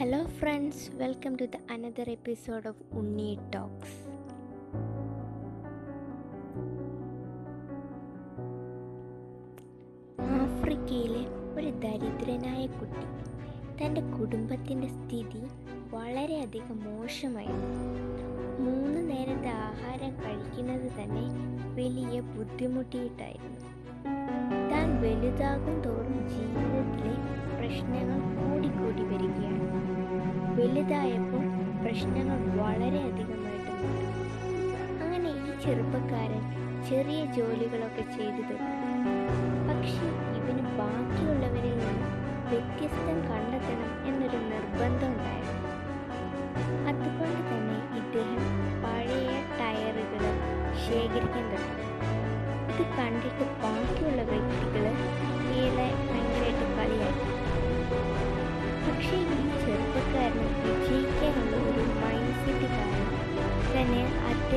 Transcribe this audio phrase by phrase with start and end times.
[0.00, 3.96] Hello, friends welcome to the another episode of Unni talks
[10.42, 11.22] ആഫ്രിക്കയിലെ
[11.54, 13.06] ഒരു ദരിദ്രനായ കുട്ടി
[13.80, 15.42] തന്റെ കുടുംബത്തിന്റെ സ്ഥിതി
[15.90, 17.82] വളരെയധികം മോശമായിരുന്നു.
[18.58, 21.26] മൂന്ന് നേരത്തെ ആഹാരം കഴിക്കുന്നത് തന്നെ
[21.74, 23.60] വലിയ ബുദ്ധിമുട്ടിയിട്ടായിരുന്നു.
[24.70, 27.16] താൻ വലുതാകും തോറും ജീവിതത്തിലെ
[27.58, 29.47] പ്രശ്നങ്ങൾ കൂടിക്കൂടി വരികയാണ്.
[30.88, 31.42] വലുതായപ്പോൾ
[31.80, 34.04] പ്രശ്നങ്ങൾ വളരെയധികമായിട്ട് മാറി.
[35.04, 36.44] അങ്ങനെ ഈ ചെറുപ്പക്കാരൻ
[36.88, 39.02] ചെറിയ ജോലികളൊക്കെ ചെയ്തു തുടങ്ങി.
[39.68, 40.06] പക്ഷേ
[40.38, 42.06] ഇവന് ബാക്കിയുള്ളവരിൽ നിന്ന്
[42.52, 45.14] വ്യത്യസ്തം കണ്ടെത്തണം എന്നൊരു നിർബന്ധം
[46.88, 48.46] അതുകൊണ്ട് തന്നെ ഇദ്ദേഹം
[48.84, 50.24] പഴയ ടയറുകൾ
[50.86, 51.84] ശേഖരിക്കാൻ തുടങ്ങി.
[52.72, 54.86] ഇത് കണ്ടിട്ട് ബാക്കിയുള്ള വ്യക്തികൾ
[55.56, 57.28] ഇയാളെ ഭയങ്കരമായിട്ട് കളിയാക്കി.
[58.86, 59.18] പക്ഷേ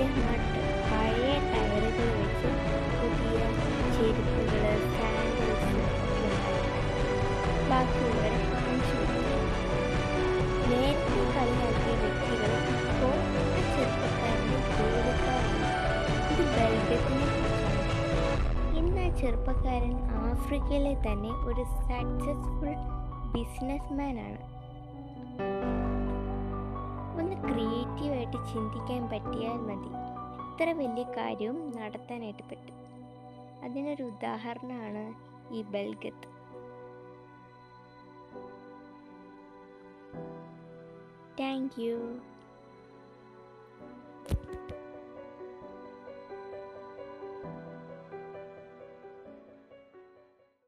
[0.03, 2.49] അദ്ദേഹം നാട്ട് പഴയ ടയറുകൾ വെച്ച്
[2.93, 3.39] പുതിയ
[3.95, 5.81] ചെരുപ്പുകൾ സാൻഡൽസ്
[7.69, 8.97] ബാക്കിയുള്ളവരെ കാണിച്ചു
[10.71, 12.51] നേരത്തെ കളിയാക്കിയ വ്യക്തികൾ
[12.83, 13.15] ഇപ്പോൾ
[13.69, 14.57] ചെറുപ്പക്കാരന്റെ
[16.33, 17.79] ഇത് ബെൽഗത്തിനെ കുറിച്ചാണ്
[18.97, 22.73] ആ ചെറുപ്പക്കാരൻ ആഫ്രിക്കയിലെ തന്നെ ഒരു സക്സസ്ഫുൾ
[23.33, 24.39] ബിസിനസ്മാൻ ആണ്.
[27.19, 28.20] ഒന്ന് ക്രിയേറ്റീവായിട്ട്
[28.53, 29.89] ചിന്തിക്കാൻ പറ്റിയാൽ മതി.
[30.51, 32.75] ഇത്ര വലിയ കാര്യവും നടത്താനായിട്ട് പറ്റും.
[33.63, 35.13] അതിനൊരു ഉദാഹരണമാണ്
[35.53, 36.41] ഈ ബൽഗത്ത്.
[41.39, 42.30] Thank you.